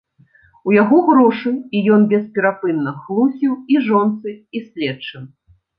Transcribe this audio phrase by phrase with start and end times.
[0.69, 5.33] У яго грошы, і ён бесперапынна хлусіў і жонцы, і следчым.